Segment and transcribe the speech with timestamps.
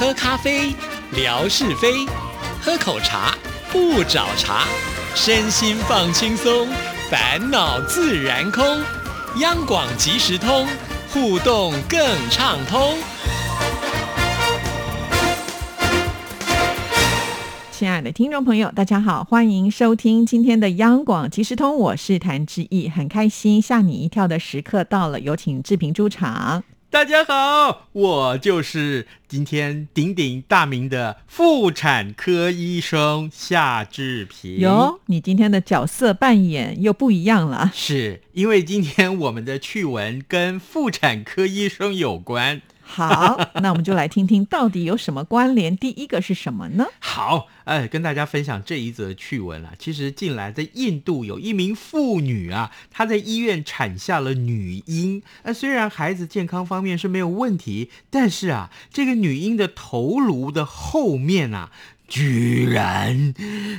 [0.00, 0.74] 喝咖啡，
[1.12, 2.08] 聊是非；
[2.62, 3.36] 喝口茶，
[3.70, 4.64] 不找茬。
[5.14, 6.66] 身心放轻松，
[7.10, 8.64] 烦恼自然空。
[9.40, 10.66] 央广即时通，
[11.12, 12.00] 互动更
[12.30, 12.96] 畅通。
[17.70, 26.64] 亲爱的听众朋友，大家好，欢迎收听今天的央广即时通，我是谭志毅，很开心吓你一跳的时刻到了，有请志平出场。
[26.92, 34.58] 大家好，我就是今天鼎鼎大名的妇产科医生夏志平。
[34.58, 42.60] 哟，你今天的角色扮演又不一样了，是因为今天我们的趣闻跟妇产科医生有关。
[42.92, 45.76] 好，那我们就来听听到底有什么关联。
[45.76, 46.84] 第一个是什么呢？
[46.98, 49.72] 好，哎，跟大家分享这一则趣闻啊。
[49.78, 55.22] 其实近来在印度有一名妇女啊，她在医院产下了女婴。
[55.44, 61.70] 那虽然孩子健康方面是没有问题，但是啊，这个女婴的头颅的后面啊。
[62.10, 63.32] 居然，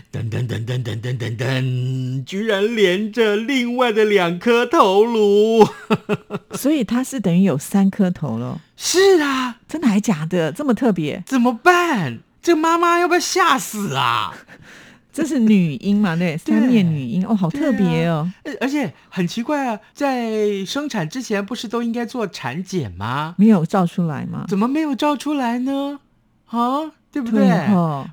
[0.10, 5.68] 噔噔噔噔噔噔噔噔，居然连着另外的两颗头颅，
[6.56, 8.62] 所以它是等于有三颗头了。
[8.78, 10.50] 是啊，真的还假的？
[10.54, 11.22] 这么特别？
[11.28, 12.20] 怎么办？
[12.42, 14.34] 这妈妈要不要吓死啊？
[15.12, 16.16] 这是女婴嘛？
[16.16, 18.32] 对，三面女婴哦，好特别哦。
[18.62, 23.36] 而且很奇怪啊，在生产之前不是都应该做产检吗？
[23.38, 24.46] 没有照出来吗？
[24.48, 26.00] 怎么没有照出来呢？
[26.46, 26.94] 啊？
[27.12, 27.46] 对不对？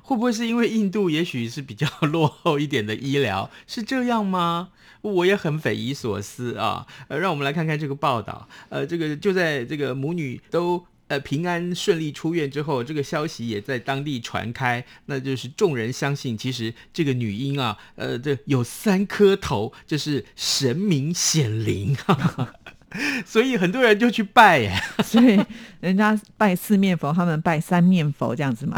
[0.03, 3.49] 会不会是因为印度 也许是比较落后一点的医疗？
[3.65, 4.69] 是这样吗？
[5.01, 6.85] 我也很匪夷所思啊！
[7.07, 8.49] 呃，让我们来看看这个报道。
[8.67, 21.95] 呃，这个就在这个母女都呃平安顺利出院之后，这个消息也在当地传开，那就是众人相信，其实这个女婴啊，呃，这有三颗头，这是神明显灵。
[23.25, 24.73] 所以很多人就去拜耶，
[25.03, 25.39] 所以
[25.79, 28.75] 人家拜四面佛，他们拜三面佛这样子嘛。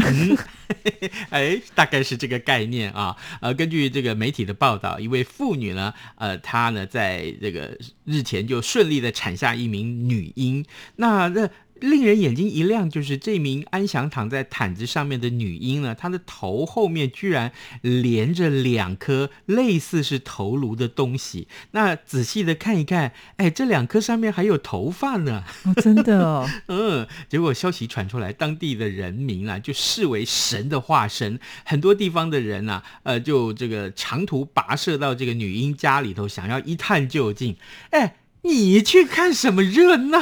[1.29, 3.15] 哎，大概是这个概念啊。
[3.39, 10.65] 呃，根据这个媒体的报道，一位妇女呢，呃，她呢在这个日前就顺利的产下一名女婴。
[10.95, 11.49] 那这。
[11.81, 21.47] 令人眼睛一亮，就是这名安详躺在毯子上面的女婴呢，她的头后面居然连着两颗类似是头颅的东西。
[21.71, 25.43] 那仔细的看一看，哎，这两颗上面还有头发呢。
[25.65, 26.47] 哦，真的哦。
[26.67, 31.39] 嗯，结果消息传出来，当地的人民啊，就视为神的化身。
[31.65, 37.57] 很多地方的人啊，呃，就这个长途跋涉到这个女婴家里头，想要一探究竟。
[37.89, 38.15] 哎。
[38.43, 40.19] 你去看什么热闹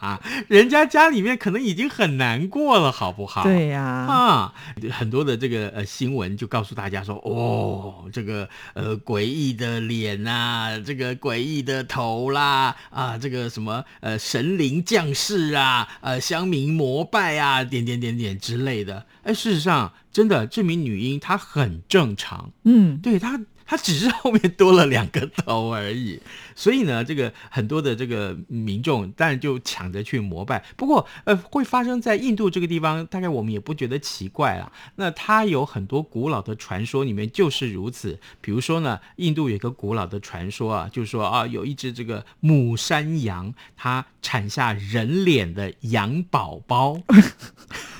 [0.00, 0.20] 啊？
[0.48, 3.42] 人家家里面可能已经很难过了，好不好？
[3.42, 4.54] 对呀，啊，
[4.90, 19.04] 很多的这个呃新闻就告诉大家说，哦，这个呃诡异的脸呐，这个诡异的头啦，啊，这个什么呃神灵降世啊，呃乡民膜拜啊，点点点点之类的。
[19.22, 23.38] 哎，事实上，真的这名女婴她很正常，嗯，对她。
[23.66, 26.20] 它只是后面多了两个头而已，
[26.54, 30.64] 所以呢，这个很多的这个民众当然就抢着去膜拜。
[30.76, 34.70] 不过，呃，会发生在印度这个地方，大概我们也不觉得奇怪了。
[34.96, 38.18] 那它有很多古老的传说里面就是如此。
[38.40, 47.00] 比如说呢，印度有一个古老的传说啊，就是说啊，有一只这个母山羊，它产下人脸的羊宝宝。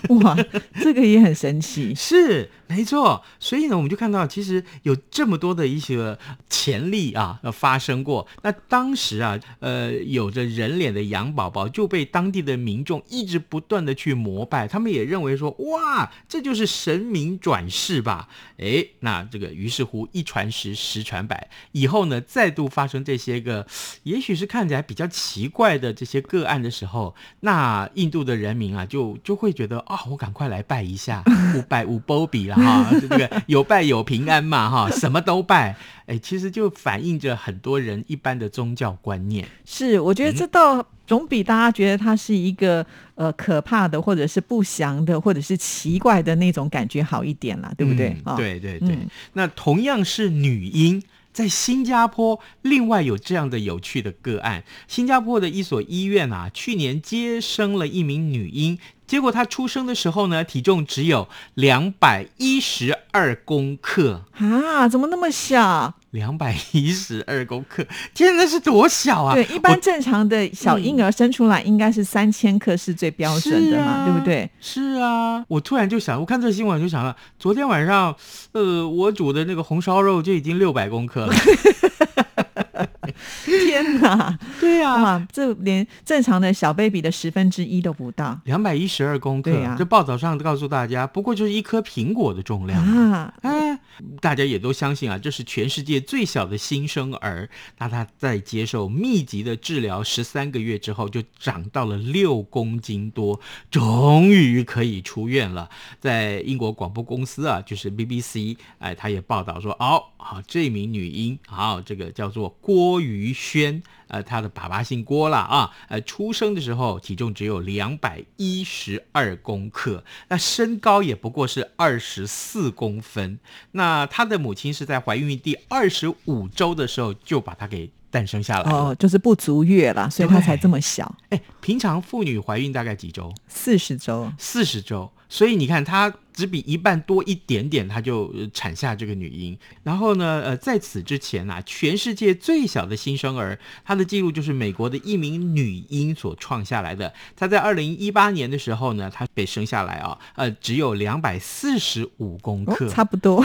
[0.22, 0.36] 哇，
[0.80, 1.94] 这个也很神奇。
[1.94, 2.50] 是。
[2.66, 8.26] 没错，所以呢，我们就看到其实有这么多的一些潜力啊，发生过。
[8.42, 18.28] 那当时啊，呃，有着人脸的羊宝宝就被当地的民众一直不断的去膜拜，他们也认为说，哇，这就是神明转世吧？
[18.58, 23.66] 哎，那这个于是乎一传十，十传百，以后呢，再度发生这些个，
[24.04, 31.22] 也许是看起来比较奇怪的这些个案的时候，那印度的人民啊，就就会觉得啊，我赶快来拜一下，
[31.54, 32.66] 五拜五波比了。
[32.66, 35.76] 啊， 这个有拜有平安嘛，哈，什么都拜，
[36.06, 39.46] 哎，其实就反映着很多人一般的宗教观念。
[39.64, 42.84] 是，我觉得这倒总比大家觉得它是一个
[43.14, 48.16] 呃可怕的，或者是不祥的，或者是奇怪的那种感觉好一点啦，对不对？
[48.36, 48.98] 对对对。
[49.34, 51.02] 那同样是女婴，
[51.32, 58.78] 在新加坡另外有这样的有趣的个案，新加坡的一所医院啊，去年接生了一名女婴。
[59.06, 64.88] 结果他出生的时候呢，体重只有两百一十二公克啊！
[64.88, 65.94] 怎么那么小？
[66.10, 67.84] 两百一十二公克，
[68.14, 69.34] 天，那是多小啊！
[69.34, 74.48] 对，一般正常的小婴儿生出来应该是三千克是最标准的嘛，对不对？
[74.60, 78.14] 是啊，我突然就想，我看这新闻就想了，昨天晚上，
[78.52, 81.34] 呃，我煮的那个红烧肉就已经六百公克了。
[83.44, 84.38] 天哪！
[84.60, 92.84] 对呀、哇，这连正常的小 baby 的十分之一都不到两百一十二公克，对呀这报道上告诉大家，不过就是一颗苹果的重量。
[92.84, 93.32] 啊！
[93.42, 93.78] 哎，
[94.20, 97.48] 大家也都相信啊，这是全世界最小的新生儿。
[97.78, 103.40] 那他在接受密集的治疗十三个月之后，就长到了六公斤多，
[103.70, 105.68] 终于可以出院了。
[106.00, 113.82] 在英国广播公司啊，就是 BBC，哎，他也报道说，哦，好，这名女婴，好，这个叫做郭于轩。
[114.06, 123.40] 呃，他的爸爸姓郭啦啊，呃，出生的时候体重只有两百一十二公克，那身高也不过是二十四公分。
[123.72, 128.90] 那他的母亲是在怀孕第二十五周的时候就把他给诞生下来了。
[128.90, 133.34] 哦，就是不足月啦，所以他才这么小，哎，平常妇女怀孕大概几周？
[133.48, 134.30] 四十周。
[134.38, 139.58] 四十周，所以你看，她只比一半多一点点，她就呃产下这个女婴。
[139.82, 147.12] 然后呢，呃，在此之前啊，全世界最小的新生儿，她的记录就是美国的一名女婴所创下来的。
[147.34, 153.44] 她在二零一八年的时候呢，她被生下来啊，呃，只有两百四十五公克，哦，差不多，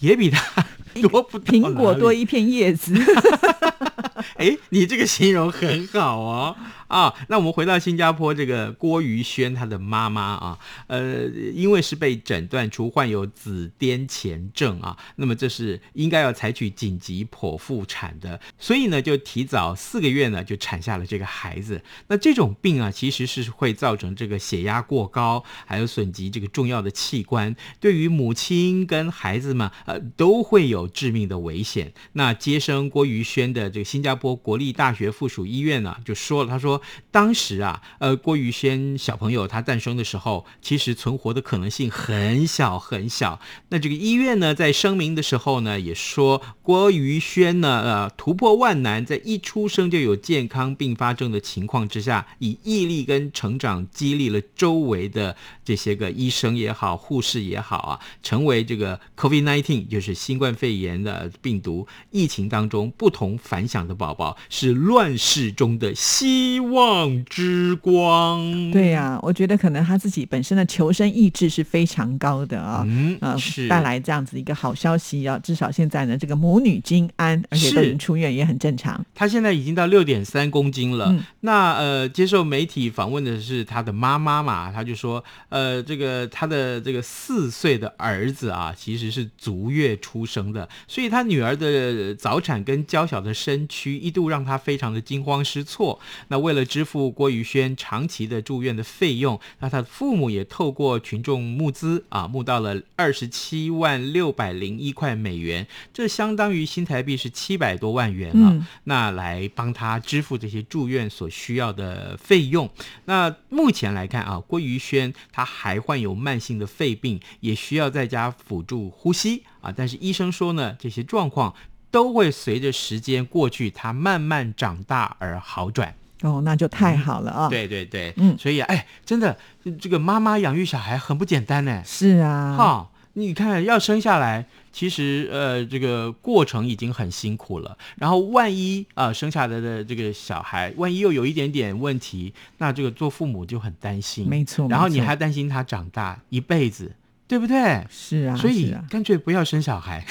[0.00, 0.66] 也比她
[1.00, 2.92] 多不 苹果多一片叶子。
[4.34, 6.56] 哎，你这个形容很好哦。
[6.88, 21.82] 啊，那我们回到新加坡，这个郭于轩他的妈妈啊，呃，因为是被诊断出患有子癫前症啊，那么这是应该要采取紧急剖腹产的，所以呢，就提早四个月呢就产下了这个孩子。
[22.08, 31.92] 那这种病啊，其实是会造成这个血压过高，还有损及这个重要的器官，对于母亲跟孩子们呃都会有致命的危险。
[32.12, 36.75] 那接生郭于轩的这个新加坡国立大学附属医院呢，就说了，他说
[37.10, 43.40] 当时啊，呃，郭于轩小朋友他诞生的时候，其实存活的可能性很小很小。
[43.68, 68.70] 那这个医院呢，在声明的时候呢，也说郭于轩呢，呃，突破万难，在一出生就有健康并发症的情况之下，以毅力跟成长激励了周围的这些个医生也好、护士也好啊，成为这个 COVID-19 就是新冠肺炎的病毒疫情当中不同凡响的宝宝，是乱世中的希望望之光。
[68.70, 79.04] 对呀、我觉得可能他自己本身的求生意志是非常高的啊、嗯，呃，是带来这样子一个好消息啊，至少现在呢，这个母女均安，而且都已经出院，也很正常。
[79.14, 81.06] 他现在已经到六点三公斤了。
[81.10, 96.00] 嗯那呃，接受媒体访问的是他的妈妈嘛，他就说，呃，这个他的这个四岁的儿子啊，其实是足月出生的，所以他女儿的早产跟娇小的身躯一度让他非常的惊慌失措。
[96.28, 105.64] 那为了支付郭宇轩长期的住院的费用，那他的父母也透过群众募资啊，募到了二十七万六百零一块美元，
[105.94, 108.50] 这相当于新台币是七百多万元啊。
[108.50, 112.70] 嗯那来帮他支付这些住院所需要的费用。
[113.04, 119.70] 那目前来看啊，郭宇轩他还患有慢性的肺病，也需要在家辅助呼吸啊。
[119.76, 121.54] 但是医生说呢，这些状况
[121.90, 125.94] 都会随着时间过去，他慢慢长大而好转。
[126.26, 129.36] 哦，那就太好了啊！，对对对，嗯所以哎，真的
[129.80, 131.82] 这个妈妈养育小孩很不简单呢。
[131.84, 137.78] 是啊，哈，你看要生下来，其实呃这个过程已经很辛苦了。
[137.96, 144.28] 然后万一啊、生下来的这个小孩，万一又有一点点问题，那这个做父母就很担心。
[144.28, 146.92] 没错然后你还担心他长大一辈子，
[147.28, 147.86] 对不对？
[147.88, 150.04] 是啊，所以干脆不要生小孩。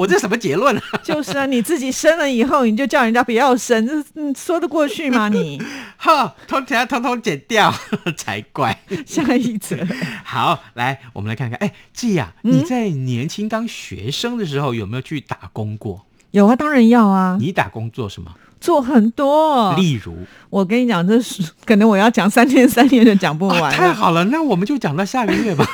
[0.00, 0.82] 我这什么结论啊？
[1.04, 5.28] 就是啊，你自己生了以后，你就叫人家不要生，这嗯说得过去吗？
[5.28, 5.60] 你
[5.98, 7.70] 哈，通通通通剪掉
[8.16, 8.80] 才怪。
[9.06, 9.76] 下一则，
[10.24, 16.06] 好，来，我们来看看，哎，季呀、嗯你在年轻当学生的时候有没有去打工过？
[16.30, 18.32] 有啊，当然要啊，你打工做什么？
[18.58, 19.74] 做很多。
[19.74, 20.16] 例如，
[20.48, 23.70] 我跟你讲，这是可能我要讲三天三夜都讲不完啊。
[23.70, 25.66] 太好了，那我们就讲到下个月吧。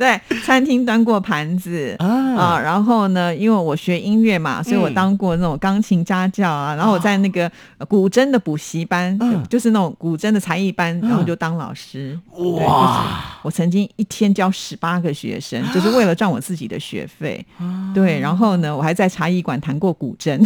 [0.00, 12.18] 对，餐厅端过盘子啊啊，然后呢，因为我学音乐嘛，所以我嗯当过那种钢琴家教啊，然后我在那个呃古筝的补习班，嗯就是那种古筝的才艺班，然后嗯就当老师。
[12.34, 17.44] 对就是哇，我曾经一天教十八个学生， 就是为了赚我自己的学费。
[17.58, 20.42] 啊对，然后呢，我还在茶艺馆弹过古筝。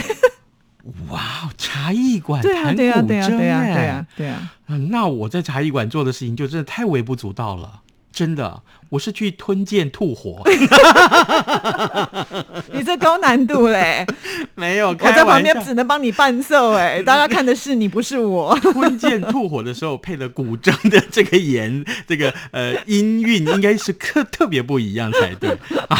[1.08, 4.50] 哇，茶艺馆对啊，弹对啊，古对啊，对啊，筝对啊哎，对啊。
[4.66, 7.82] 啊那我在茶艺馆做的事情就真的太微不足道了。
[8.12, 8.62] 真的，
[8.94, 10.40] 我是去吞剑吐火，
[12.72, 14.06] 你这高难度嘞！
[14.54, 18.56] 没有，我在旁边只能帮你伴奏哎， 大家看的是你，不是我。
[18.60, 25.50] 吞剑吐火的时候配的古筝的这个言，这个呃音韵应该是特特别不一样才对
[25.88, 25.98] 啊！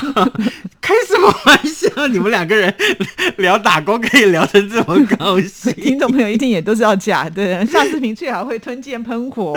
[0.80, 2.06] 开什么玩笑？
[2.06, 2.72] 你们两个人
[3.38, 5.72] 聊打工可以聊成这么高兴？
[5.74, 9.52] 听众朋友一定也都知道假的，夏志平最好会吞剑喷火。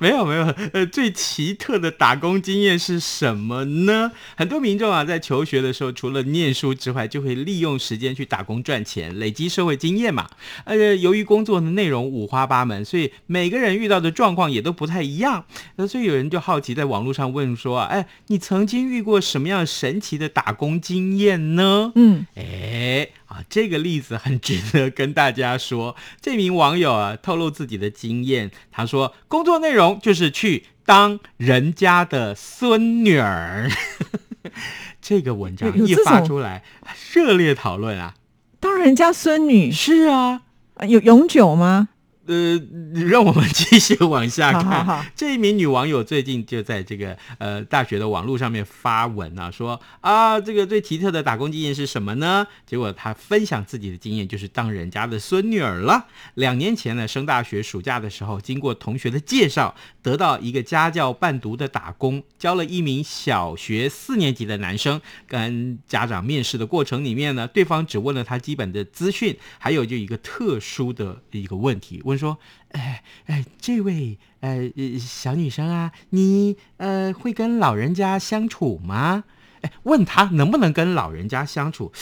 [0.00, 4.12] 没有没有，呃，最奇特的打工经验是什么呢？
[4.36, 10.28] 很多民众啊，在求学的时候，除了念书之外，就会利用时间去打工赚钱，累积社会经验嘛。
[10.64, 15.44] 呃，由于工作的内容五花八门，所以每个人遇到的状况也都不太一样。
[15.76, 25.96] 那，所以有人就好奇在网络上问说：“哎，你曾经遇过什么样神奇的打工经验呢？”嗯，哎啊，这个例子很值得跟大家说。
[26.20, 33.70] 这名网友啊，透露自己的经验，他说工作内容就是去当人家的孙女儿。
[35.00, 36.62] 这个文章一发出来，
[37.14, 38.14] 热烈讨论啊！
[38.60, 40.42] 当人家孙女是啊，
[40.86, 41.88] 有永久吗？
[42.26, 42.60] 呃，
[42.94, 44.64] 让我们继续往下看。
[44.64, 52.46] 好好好这一名女网友最近就在这个呃大学的网络上面发文啊，说啊，这个最奇特的打工经验是什么呢？
[52.66, 56.06] 结果她分享自己的经验，就是当人家的孙女儿了。
[56.34, 65.00] 两年前呢，升大学暑假的时候，经过同学的介绍，得到一个家教伴读的打工，教了一名小学四年级的男生。
[65.26, 72.38] 跟家长面试的过程里面呢，对方只问了他基本的资讯，还有就一个特殊的一个问题，问说，
[72.70, 79.24] 哎哎，这位呃小女生啊，你呃会跟老人家相处吗？
[79.62, 81.92] 哎，问他能不能跟老人家相处，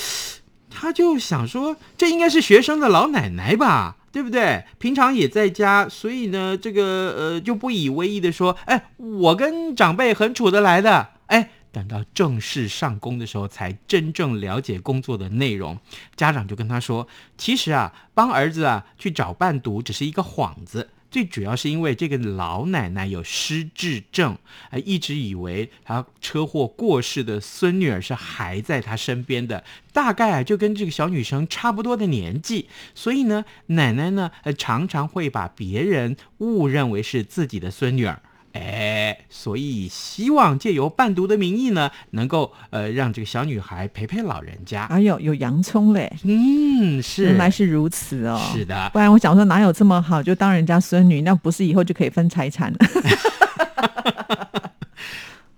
[0.68, 3.96] 他就想说，这应该是学生的老奶奶吧。
[4.12, 4.64] 对不对？
[4.80, 11.10] 平常也在家，所以呢，这个呃就不以为意的说，哎，我跟长辈很处得来的。
[11.26, 15.78] 哎，等到正式上工的时候，才真正了解工作的内容。
[16.16, 20.90] 家长就跟他说，其实啊，帮儿子啊去找伴读只是一个幌子。
[21.10, 24.38] 最主要是因为这个老奶奶有失智症，
[24.84, 38.22] 一直以为她车祸过世的孙女儿是还在她身边的，大概啊就跟这个小女生差不多的年纪，所以呢，奶奶呢，呃，常常会把别人误认为是自己的孙女儿。
[38.52, 44.84] 哎，所以希望借由伴读的名义呢，能够呃让这个小女孩陪陪老人家。
[44.86, 46.12] 哎呦，有洋葱嘞！
[46.24, 48.40] 嗯，是，原来是如此哦。
[48.52, 52.78] 是的不，然我想说哪有这么好，就当人家孙女，那不是以后就可以分财产了？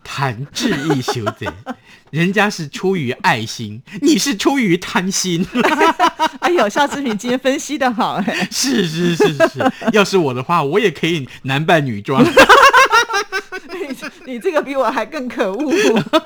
[0.05, 1.49] 谈志毅修贼，
[2.13, 5.47] 人家是出于爱心，你是出于贪心。
[6.41, 12.23] 哎呦，夏志平今天分析的好哎， 是是是是，要是我的话，我也可以男扮女装。
[13.73, 13.97] 你
[14.35, 15.73] 你这个比我还更可恶。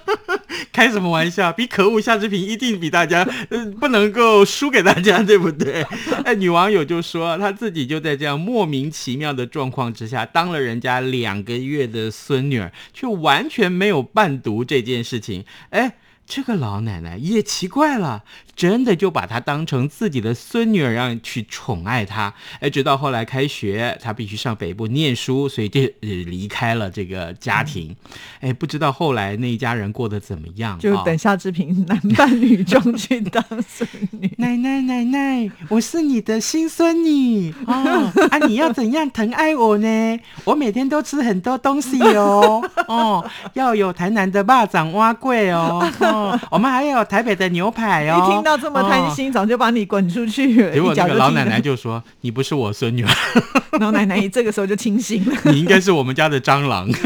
[0.72, 1.52] 开什么玩笑？
[1.52, 5.82] 比可恶夏志平一定比大家，呃，不能够输给大家，对不对？
[6.24, 15.44] 哎，女网友就说，她自己就在这样莫名其妙的状况之下，当了人家两个月的孙女儿，却完全没有伴读这件事情。
[15.70, 15.96] 哎。
[16.28, 18.24] 这个老奶奶也奇怪了，
[18.56, 22.32] 真的就把她当成自己的孙女儿一样去宠爱她。
[22.60, 27.94] 哎，直到后来开学，她必须上北部念书，所以就呃离开了这个家庭。
[28.40, 30.78] 哎，不知道后来那一家人过得怎么样？
[30.80, 34.30] 就啊等夏志平男扮女装去当孙女。
[34.38, 38.38] 奶奶奶奶，我是你的新孙女哦 啊！
[38.48, 40.20] 你要怎样疼爱我呢？
[40.44, 48.42] 我每天都吃很多东西哦 哦，要有台南的霸掌蛙桂哦哦，我们还有台北的牛排哦。
[48.46, 50.72] 一听到这么贪心，早就把你滚出去了。
[50.72, 53.10] 结果那个老奶奶就说：“你不是我孙女儿，
[53.80, 55.36] 老奶奶这个时候就清醒了。
[55.46, 56.88] 你应该是我们家的蟑螂。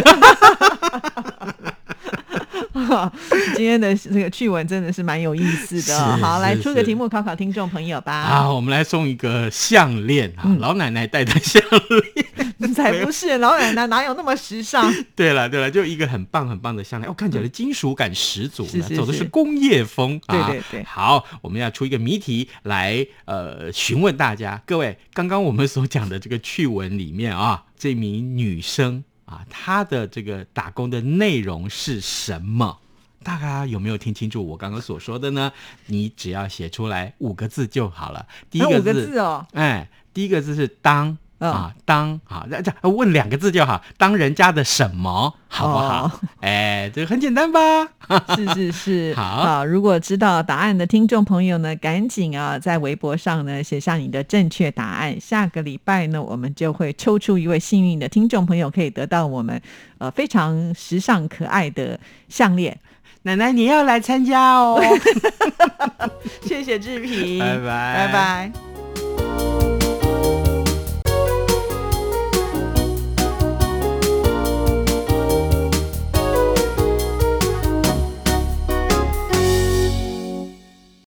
[3.56, 8.24] 今天的这个趣闻真的是蛮有意思的好，来出个题目考考听众朋友吧。
[8.24, 12.74] 好，我们来送一个项链啊，嗯老奶奶戴的项链。
[12.74, 14.92] 才不是老奶奶 哪有那么时尚？
[15.16, 20.46] 对了对了，就一个很棒很棒的项链，哦，看起来金属感十足走的是是工业风啊。
[20.48, 32.80] 对对对好，我们要出一个谜题来呃询问大家，各位，刚刚我们所讲的这个趣闻里面啊，这名女生啊，他的这个打工的内容是什么？
[33.22, 35.52] 大家有没有听清楚我刚刚所说的呢？
[35.86, 38.26] 你只要写出来五个字就好了。
[38.50, 46.04] 第一个字，字哦，哎，第一个字是当，嗯啊，当好，那这样问两个字就好，当人家的什么，好不好？
[46.04, 47.60] 哦 哎，这个很简单吧？
[48.36, 55.18] 是 是是， 好如果知道答案的听众朋友呢，赶紧啊，在微博上呢写下你的正确答案。
[55.20, 59.60] 下个礼拜呢，我们就会抽出一位幸运的听众朋友，可以得到我们
[59.98, 62.78] 呃非常时尚可爱的项链。
[63.22, 64.82] 奶奶，你要来参加哦。
[66.42, 69.69] 谢谢志平，拜拜拜拜。